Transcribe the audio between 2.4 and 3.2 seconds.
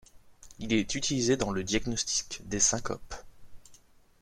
des syncopes.